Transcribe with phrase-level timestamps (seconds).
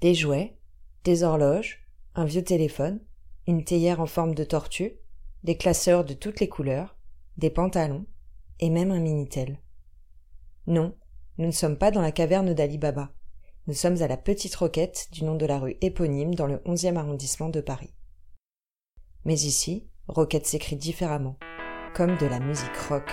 [0.00, 0.56] Des jouets,
[1.04, 3.00] des horloges, un vieux téléphone,
[3.46, 4.98] une théière en forme de tortue,
[5.44, 6.96] des classeurs de toutes les couleurs,
[7.36, 8.06] des pantalons,
[8.60, 9.58] et même un Minitel.
[10.66, 10.94] Non,
[11.36, 13.12] nous ne sommes pas dans la caverne d'Ali Baba.
[13.66, 16.96] Nous sommes à la Petite Roquette du nom de la rue éponyme dans le 11e
[16.96, 17.92] arrondissement de Paris.
[19.26, 21.38] Mais ici, Roquette s'écrit différemment,
[21.94, 23.10] comme de la musique rock.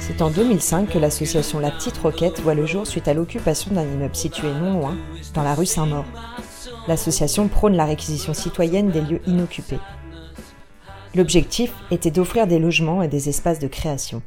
[0.00, 3.84] C'est en 2005 que l'association La Petite Roquette voit le jour suite à l'occupation d'un
[3.84, 4.96] immeuble situé non loin,
[5.34, 6.04] dans la rue Saint-Maur.
[6.88, 9.78] L'association prône la réquisition citoyenne des lieux inoccupés.
[11.14, 14.22] L'objectif était d'offrir des logements et des espaces de création.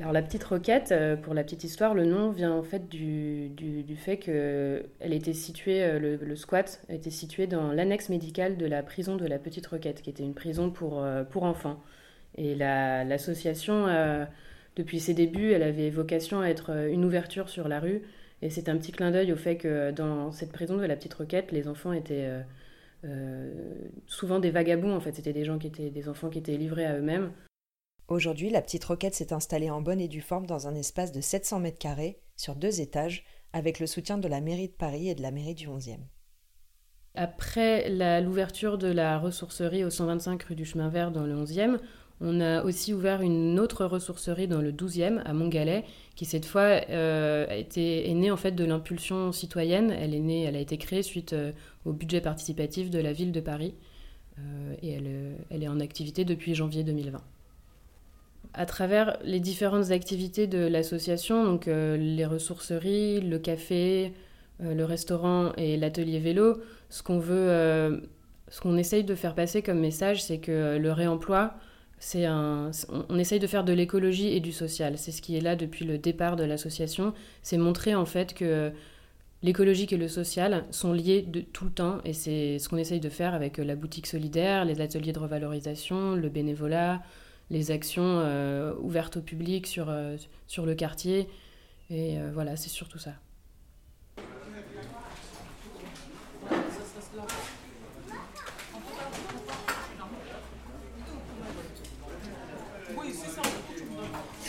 [0.00, 3.50] Alors la petite roquette, euh, pour la petite histoire, le nom vient en fait du,
[3.50, 8.64] du, fait que elle était située, euh, le, squat était situé dans l'annexe médicale de
[8.64, 11.82] la prison de la petite roquette, qui était une prison pour, euh, pour enfants.
[12.36, 14.24] Et la- l'association, euh,
[14.76, 18.02] depuis ses débuts, elle avait vocation à être euh, une ouverture sur la rue.
[18.42, 21.14] Et c'est un petit clin d'œil au fait que dans cette prison de la petite
[21.14, 22.42] roquette, les enfants étaient euh,
[23.04, 23.52] euh,
[24.06, 24.94] souvent des vagabonds.
[24.94, 27.30] En fait, c'était des gens qui étaient des enfants qui étaient livrés à eux-mêmes.
[28.10, 31.20] Aujourd'hui, la petite roquette s'est installée en bonne et due forme dans un espace de
[31.20, 35.14] 700 mètres carrés sur deux étages avec le soutien de la mairie de Paris et
[35.14, 36.00] de la mairie du 11e.
[37.14, 37.88] Après
[38.20, 41.78] l'ouverture de la ressourcerie au 125 rue du Chemin Vert dans le 11e,
[42.20, 45.84] on a aussi ouvert une autre ressourcerie dans le 12e à Montgalais,
[46.16, 49.92] qui cette fois euh, est née en fait de l'impulsion citoyenne.
[49.92, 51.52] Elle est née, elle a été créée suite euh,
[51.84, 53.74] au budget participatif de la ville de Paris,
[54.38, 57.20] Euh, et euh, elle est en activité depuis janvier 2020.
[58.52, 64.12] À travers les différentes activités de l'association, donc euh, les ressourceries, le café,
[64.62, 68.00] euh, le restaurant et l'atelier vélo, ce qu'on veut, euh,
[68.48, 71.54] ce qu'on essaye de faire passer comme message, c'est que le réemploi,
[72.00, 74.98] c'est un, on, on essaye de faire de l'écologie et du social.
[74.98, 77.14] C'est ce qui est là depuis le départ de l'association.
[77.42, 78.72] C'est montrer en fait que
[79.44, 83.00] l'écologique et le social sont liés de tout le temps, et c'est ce qu'on essaye
[83.00, 87.00] de faire avec la boutique solidaire, les ateliers de revalorisation, le bénévolat,
[87.50, 90.16] les actions euh, ouvertes au public sur, euh,
[90.46, 91.28] sur le quartier.
[91.90, 93.12] Et euh, voilà, c'est surtout ça.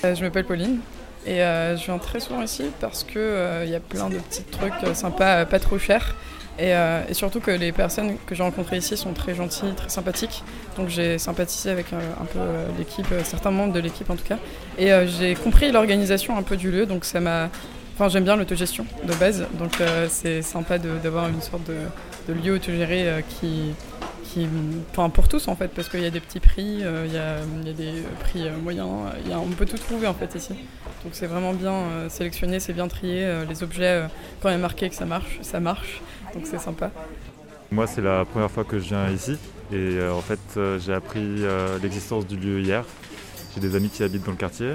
[0.03, 0.79] Je m'appelle Pauline
[1.27, 5.45] et je viens très souvent ici parce qu'il y a plein de petits trucs sympas,
[5.45, 6.15] pas trop chers.
[6.61, 9.89] Et, euh, et surtout que les personnes que j'ai rencontrées ici sont très gentilles, très
[9.89, 10.43] sympathiques.
[10.77, 14.23] Donc j'ai sympathisé avec euh, un peu euh, l'équipe, certains membres de l'équipe en tout
[14.23, 14.37] cas.
[14.77, 17.49] Et j'ai compris l'organisation un peu du lieu, donc ça m'a...
[17.95, 19.71] Enfin j'aime bien l'autogestion de base, donc
[20.09, 23.73] c'est sympa d'avoir une sorte de, lieu autogéré qui,
[24.91, 27.17] enfin pour tous en fait, parce qu'il y a des petits prix, euh, il y,
[27.17, 28.87] a, des prix euh, moyens,
[29.31, 30.53] on peut tout trouver en fait ici.
[31.03, 34.05] Donc c'est vraiment bien euh, sélectionné, c'est bien trié, les objets,
[34.41, 36.01] quand il a marqué que ça marche, ça marche,
[36.33, 36.91] donc c'est sympa.
[37.71, 39.37] Moi, c'est la première fois que je viens ici
[39.71, 41.43] et en fait, j'ai appris
[41.81, 42.83] l'existence du lieu hier.
[43.53, 44.73] J'ai des amis qui habitent dans le quartier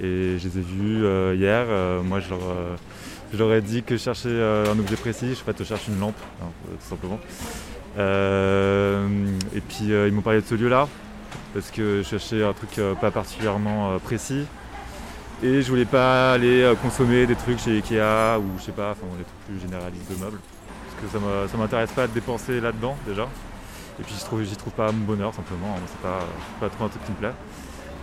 [0.00, 1.66] et je les ai vus hier.
[2.02, 3.94] Moi, je leur, ai dit que
[4.26, 5.34] euh, un objet précis.
[5.34, 6.46] Je cherche une lampe, hein,
[6.80, 7.18] tout simplement.
[7.98, 9.06] Euh,
[9.54, 10.88] et puis, euh, ils m'ont parlé de ce lieu-là
[11.54, 14.44] parce que je cherchais un truc euh, pas particulièrement précis.
[15.42, 19.06] Et je voulais pas aller consommer des trucs chez Ikea ou je sais pas, enfin
[19.18, 20.38] des trucs plus généralistes de meubles
[21.00, 23.26] parce que ça m'intéresse pas de dépenser là-dedans déjà.
[23.98, 24.14] Et puis
[24.44, 26.20] j'y trouve, pas mon bonheur simplement, c'est pas,
[26.60, 27.32] pas trop un truc qui me plaît.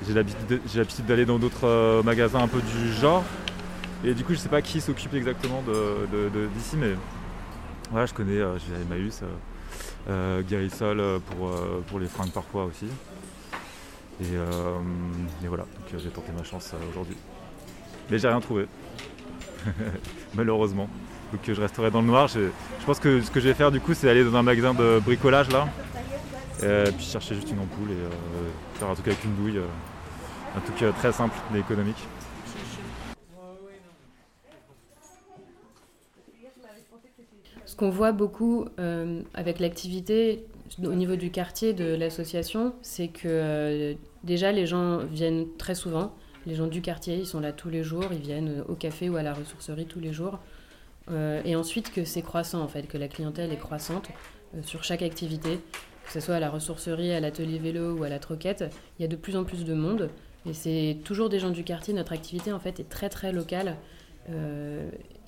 [0.06, 3.24] J'ai l'habitude, de- j'ai l'habitude d'aller dans d'autres magasins un peu du genre.
[4.04, 5.64] Et du coup je sais pas qui s'occupe exactement
[6.56, 6.92] d'ici mais
[7.90, 9.28] voilà je connais, euh, à Emmaüs, euh,
[10.08, 12.86] Guérissol euh, pour, euh, pour les fringues parfois aussi.
[14.22, 14.78] Et, euh,
[15.44, 17.16] et voilà, donc euh, j'ai tenté ma chance euh, aujourd'hui.
[18.10, 18.66] Mais j'ai rien trouvé.
[20.36, 20.90] Malheureusement.
[21.32, 22.28] Donc euh, je resterai dans le noir.
[22.28, 22.50] Je,
[22.80, 24.74] je pense que ce que je vais faire du coup c'est aller dans un magasin
[24.74, 25.68] de bricolage là.
[26.62, 28.10] Et puis chercher juste une ampoule et euh,
[28.76, 29.58] faire un truc avec une douille.
[29.60, 29.66] euh,
[30.58, 32.08] un truc euh, très simple mais économique.
[37.70, 40.44] Ce qu'on voit beaucoup euh, avec l'activité
[40.84, 43.94] au niveau du quartier de l'association, c'est que euh,
[44.24, 46.16] déjà les gens viennent très souvent.
[46.48, 49.18] Les gens du quartier, ils sont là tous les jours, ils viennent au café ou
[49.18, 50.40] à la ressourcerie tous les jours.
[51.12, 54.10] Euh, et ensuite que c'est croissant en fait, que la clientèle est croissante
[54.64, 55.60] sur chaque activité,
[56.08, 58.66] que ce soit à la ressourcerie, à l'atelier vélo ou à la troquette,
[58.98, 60.10] il y a de plus en plus de monde.
[60.48, 61.94] Et c'est toujours des gens du quartier.
[61.94, 63.76] Notre activité, en fait, est très, très locale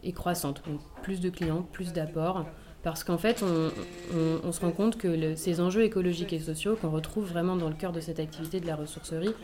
[0.03, 0.61] et croissante.
[0.67, 2.45] Donc, plus de clients, plus d'apports.
[2.83, 7.29] Parce qu'en fait, on, se rend compte que ces enjeux écologiques et sociaux qu'on retrouve
[7.29, 9.35] vraiment dans le cœur de cette activité de la ressourcerie,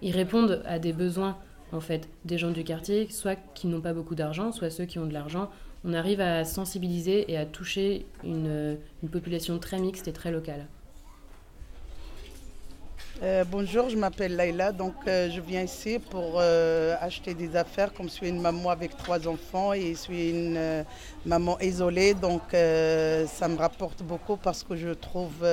[0.00, 1.38] ils répondent à des besoins
[1.70, 4.98] en fait des gens du quartier, soit qui n'ont pas beaucoup d'argent, soit ceux qui
[4.98, 5.48] ont de l'argent.
[5.84, 8.78] On arrive à sensibiliser et à toucher une
[9.10, 10.66] population très mixte et très locale.
[13.22, 17.94] Euh, bonjour, je m'appelle Laila, donc euh, je viens ici pour euh, acheter des affaires
[17.94, 20.84] comme je suis une maman avec trois enfants et je suis une
[21.24, 25.46] maman isolée, donc ça me rapporte beaucoup parce que je trouve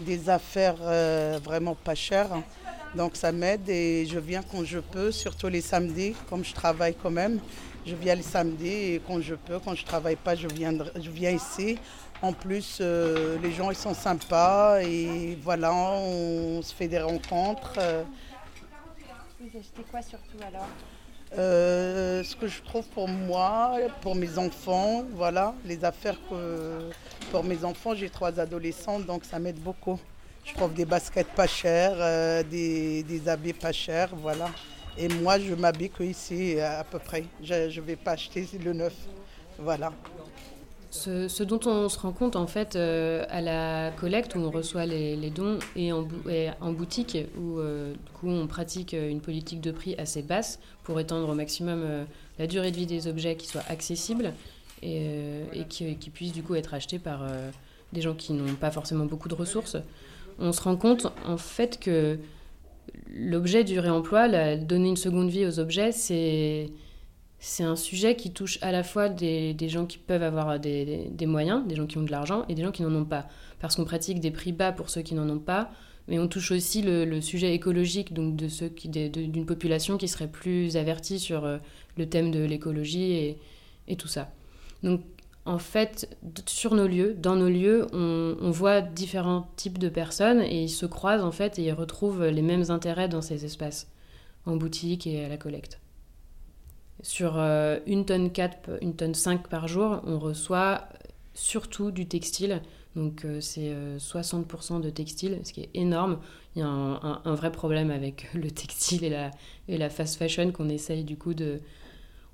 [0.00, 0.78] des affaires
[1.42, 2.30] vraiment pas chères.
[2.94, 6.94] Donc ça m'aide et je viens quand je peux, surtout les samedis, comme je travaille
[6.94, 7.40] quand même.
[7.86, 11.10] Je viens les samedis et quand je peux, quand je travaille pas, je viens, je
[11.10, 11.78] viens ici.
[12.20, 17.78] En plus, euh, les gens ils sont sympas et voilà, on se fait des rencontres.
[19.40, 20.68] Vous achetez quoi surtout alors?
[21.38, 26.90] euh, ce que je trouve pour moi, pour mes enfants, voilà, les affaires que
[27.30, 29.98] pour mes enfants, j'ai trois adolescents, donc ça m'aide beaucoup.
[30.44, 34.50] Je trouve des baskets pas chères, euh, des, des, habits pas chers, voilà.
[34.98, 37.24] Et moi, je m'habille que ici à peu près.
[37.42, 38.94] Je ne vais pas acheter le neuf,
[39.58, 39.92] voilà.
[40.94, 44.84] Ce, dont on se rend compte en fait euh, à la collecte où on reçoit
[44.84, 46.06] les, dons et en,
[46.60, 51.00] en, boutique où euh, du coup, on pratique une politique de prix assez basse pour
[51.00, 52.04] étendre au maximum euh,
[52.38, 54.34] la durée de vie des objets qui soient accessibles
[54.82, 57.26] et, et qui, qui, puissent du coup être achetés par
[57.94, 59.78] des gens qui n'ont pas forcément beaucoup de ressources.
[60.42, 62.18] On se rend compte en fait que
[63.14, 66.70] l'objet du réemploi, donner une seconde vie aux objets, c'est
[67.44, 71.66] c'est un sujet qui touche à la fois des, gens qui peuvent avoir des, moyens,
[71.66, 73.26] des gens qui ont de l'argent, et des gens qui n'en ont pas.
[73.58, 75.72] Parce qu'on pratique des prix bas pour ceux qui n'en ont pas,
[76.06, 80.76] mais on touche aussi le, sujet écologique, donc de ceux d'une population qui serait plus
[80.76, 81.58] avertie sur euh,
[81.96, 83.38] le thème de l'écologie et,
[83.88, 84.30] et, tout ça.
[84.84, 85.02] Donc
[85.44, 86.08] en fait,
[86.46, 90.86] sur nos lieux, dans nos lieux, on, voit différents types de personnes et ils se
[90.86, 93.90] croisent en fait et ils retrouvent les mêmes intérêts dans ces espaces,
[94.46, 95.80] en boutique et à la collecte.
[97.02, 100.88] Sur euh, une tonne 4, une tonne 5 par jour, on reçoit
[101.34, 102.62] surtout du textile.
[102.94, 106.20] Donc euh, c'est 60% euh, de textile, ce qui est énorme.
[106.54, 109.30] Il y a un, vrai problème avec le textile
[109.68, 111.60] et la fast fashion qu'on essaye du coup de...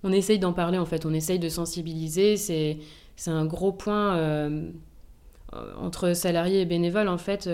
[0.05, 2.37] On essaye d'en parler en fait, on essaye de sensibiliser.
[2.37, 2.79] C'est,
[3.27, 4.50] un gros point
[5.81, 7.49] entre salariés et bénévoles en fait.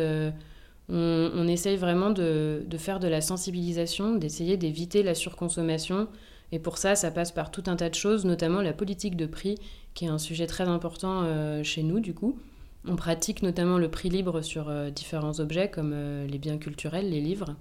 [0.90, 6.08] On, on, essaye vraiment de, faire de la sensibilisation, d'essayer d'éviter la surconsommation
[6.54, 9.26] et pour ça, ça passe par tout un tas de choses, notamment la politique de
[9.26, 9.58] prix,
[9.94, 12.38] qui est un sujet très important euh, chez nous, du coup.
[12.86, 17.10] On pratique notamment le prix libre sur euh, différents objets, comme euh, les biens culturels,
[17.10, 17.56] les livres,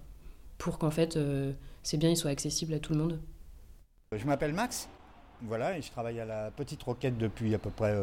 [0.60, 1.18] pour qu'en fait,
[1.82, 3.20] ces biens soient accessibles à tout le monde.
[4.18, 4.90] Je m'appelle Max,
[5.42, 7.96] voilà, et je travaille à la Petite Roquette depuis à peu près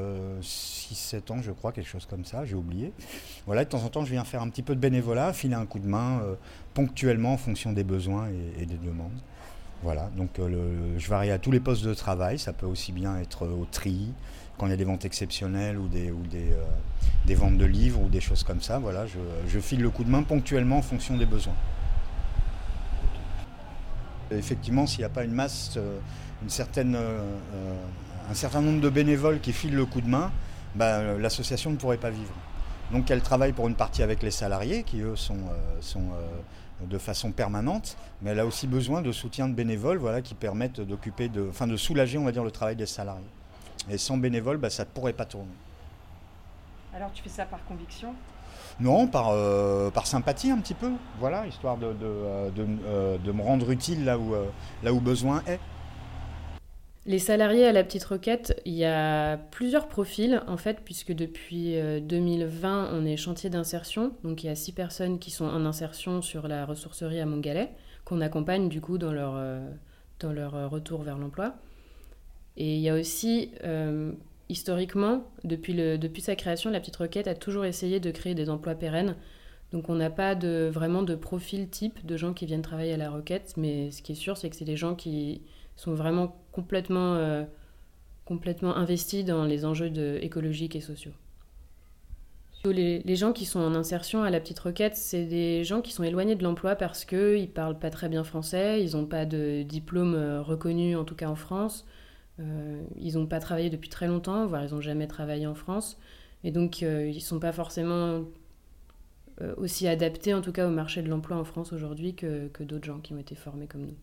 [0.42, 2.92] 6-7 ans, je crois, quelque chose comme ça, j'ai oublié.
[3.46, 5.66] Voilà, de temps en temps, je viens faire un petit peu de bénévolat, filer un
[5.66, 6.22] coup de main
[6.74, 8.28] ponctuellement en fonction des besoins
[8.58, 9.20] et des demandes.
[9.82, 12.38] Voilà, donc euh, je varie à tous les postes de travail.
[12.38, 14.12] Ça peut aussi bien être au tri,
[14.58, 16.64] quand il y a des ventes exceptionnelles ou euh,
[17.24, 18.78] des ventes de livres ou des choses comme ça.
[18.78, 21.54] Voilà, je, file le coup de main ponctuellement en fonction des besoins.
[24.30, 25.98] Effectivement, s'il n'y a pas une masse, euh,
[26.42, 30.30] une certaine, un certain nombre de bénévoles qui filent le coup de main,
[30.74, 32.32] bah, l'association ne pourrait pas vivre.
[32.92, 35.38] Donc elle travaille pour une partie avec les salariés qui eux sont,
[36.80, 40.80] de façon permanente, mais elle a aussi besoin de soutien de bénévoles voilà, qui permettent
[40.80, 43.22] d'occuper, de, de soulager on va dire, le travail des salariés.
[43.90, 45.52] Et sans bénévoles, bah, ça ne pourrait pas tourner.
[46.94, 48.14] Alors tu fais ça par conviction?
[48.80, 53.32] Non, par, euh, par sympathie un petit peu, voilà, histoire de, de, euh, euh, de,
[53.32, 55.60] me rendre utile là où, besoin est.
[57.04, 61.76] Les salariés à la petite requête, il y a plusieurs profils en fait, puisque depuis
[62.02, 64.12] 2020, euh, on est chantier d'insertion.
[64.24, 67.70] Donc il y a six personnes qui sont en insertion sur la ressourcerie à Montgalet,
[68.06, 69.34] qu'on accompagne du coup dans leur,
[70.70, 71.54] retour vers l'emploi.
[72.56, 73.50] Et il y a aussi,
[74.50, 75.74] historiquement, depuis,
[76.20, 79.16] sa création, la petite requête a toujours essayé de créer des emplois pérennes.
[79.72, 83.10] Donc on n'a pas vraiment de profil type de gens qui viennent travailler à la
[83.10, 85.42] requête, mais ce qui est sûr, c'est que c'est des gens qui
[85.76, 87.44] sont vraiment complètement, euh,
[88.24, 89.92] complètement investis dans les enjeux
[90.22, 91.12] écologiques et sociaux.
[92.64, 95.92] Les, les, gens qui sont en insertion à la petite requête, c'est des gens qui
[95.92, 99.24] sont éloignés de l'emploi parce qu'ils ne parlent pas très bien français, ils n'ont pas
[99.24, 101.86] de diplôme euh, reconnu, en tout cas en France,
[102.96, 105.98] ils n'ont pas travaillé depuis très longtemps, voire ils n'ont jamais travaillé en France,
[106.44, 108.24] et donc ils ne sont pas forcément
[109.42, 112.62] euh, aussi adaptés en tout cas au marché de l'emploi en France aujourd'hui que, que
[112.62, 113.96] d'autres gens qui ont été formés comme nous.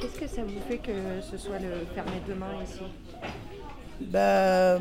[0.00, 2.80] Qu'est-ce que ça vous fait que ce soit le permis demain ici?
[4.14, 4.78] Euh,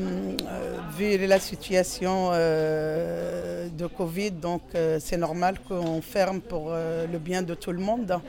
[0.98, 7.20] vu la situation euh, de Covid, donc euh, c'est normal qu'on ferme pour euh, le
[7.20, 8.20] bien de tout le monde.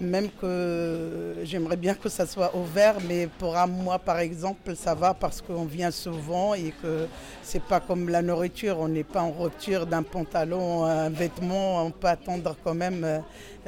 [0.00, 4.94] Même que j'aimerais bien que ça soit ouvert, mais pour un mois par exemple, ça
[4.94, 7.06] va parce qu'on vient souvent et que
[7.42, 11.92] c'est pas comme la nourriture, on n'est pas en rupture d'un pantalon, un vêtement, on
[11.92, 13.18] peut attendre quand même euh,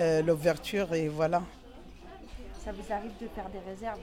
[0.00, 1.42] euh, l'ouverture et voilà.
[2.64, 4.00] Ça vous arrive de faire des réserves?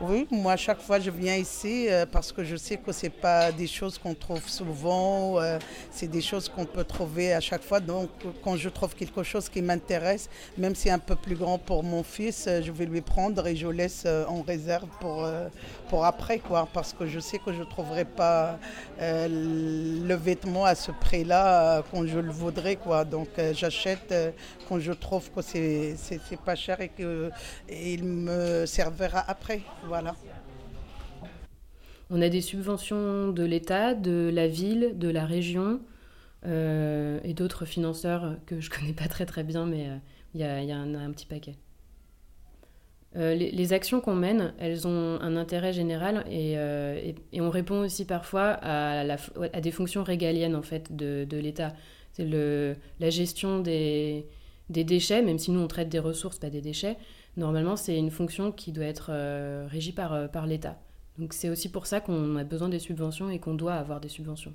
[0.00, 3.10] Oui, moi, chaque fois, je viens ici euh, parce que je sais que ce n'est
[3.10, 5.58] pas des choses qu'on trouve souvent, euh,
[5.92, 7.78] c'est des choses qu'on peut trouver à chaque fois.
[7.78, 8.08] Donc,
[8.42, 11.84] quand je trouve quelque chose qui m'intéresse, même si c'est un peu plus grand pour
[11.84, 15.28] mon fils, euh, je vais lui prendre et je laisse en réserve pour,
[15.88, 18.58] pour après, quoi, parce que je sais que je ne trouverai pas
[18.98, 23.04] le vêtement à ce prix-là quand je le voudrais, quoi.
[23.04, 24.12] Donc, j'achète
[24.68, 25.96] quand je trouve que c'est
[26.44, 29.60] pas cher et qu'il me servira après.
[32.10, 35.80] On a des subventions de l'État, de la ville, de la région
[36.44, 39.96] euh, et d'autres financeurs que je connais pas très très bien, mais euh,
[40.34, 41.56] il y y a un, petit paquet.
[43.16, 46.56] Euh, les, actions qu'on mène, elles ont un intérêt général et,
[47.40, 51.72] on répond aussi parfois à, des fonctions régaliennes en fait de, l'État.
[52.12, 54.26] C'est la gestion des,
[54.68, 56.96] des déchets, même si nous on traite des ressources, pas des déchets.
[57.36, 60.78] Normalement, c'est une fonction qui doit être euh, régie par, euh, par l'État.
[61.18, 64.08] Donc c'est aussi pour ça qu'on a besoin des subventions et qu'on doit avoir des
[64.08, 64.54] subventions.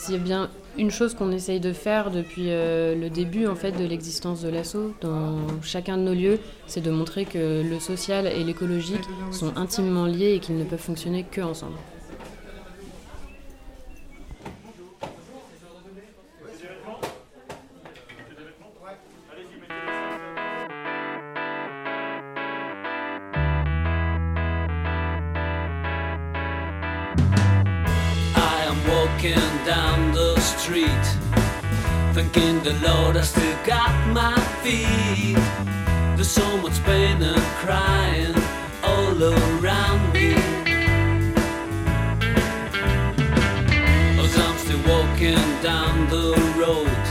[0.00, 3.54] S'il y a bien une chose qu'on essaye de faire depuis euh, le début en
[3.54, 7.78] fait de l'existence de l'assaut dans chacun de nos lieux, c'est de montrer que le
[7.80, 11.76] social et l'écologique sont intimement liés et qu'ils ne peuvent fonctionner que ensemble.
[29.20, 31.06] Walking down the street,
[32.14, 35.36] thanking the Lord I still got my feet.
[36.16, 38.34] There's so much pain and crying
[38.82, 40.32] all around me.
[44.22, 47.02] As I'm still walking down the road,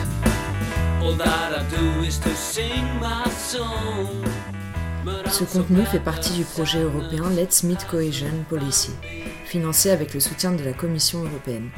[1.03, 4.25] all that I do is to sing my song.
[5.29, 7.29] Ce contenu fait partie du projet européen.
[7.29, 8.91] Let's Meet Cohesion Policy,
[9.45, 11.69] financé avec le soutien de la Commission européenne.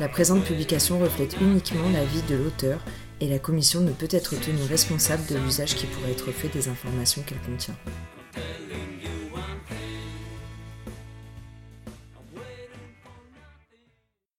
[0.00, 2.80] La présente publication reflète uniquement l'avis de l'auteur
[3.20, 6.68] et la Commission ne peut être tenue responsable de l'usage qui pourrait être fait des
[6.68, 7.76] informations qu'elle contient.